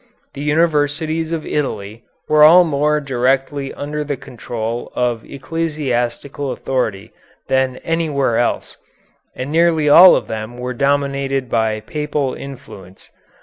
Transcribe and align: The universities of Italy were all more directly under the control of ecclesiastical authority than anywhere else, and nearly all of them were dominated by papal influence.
The 0.33 0.41
universities 0.41 1.31
of 1.31 1.45
Italy 1.45 2.01
were 2.27 2.41
all 2.43 2.63
more 2.63 2.99
directly 2.99 3.71
under 3.75 4.03
the 4.03 4.17
control 4.17 4.91
of 4.95 5.23
ecclesiastical 5.23 6.49
authority 6.51 7.13
than 7.49 7.77
anywhere 7.83 8.39
else, 8.39 8.77
and 9.35 9.51
nearly 9.51 9.89
all 9.89 10.15
of 10.15 10.25
them 10.25 10.57
were 10.57 10.73
dominated 10.73 11.51
by 11.51 11.81
papal 11.81 12.33
influence. 12.33 13.11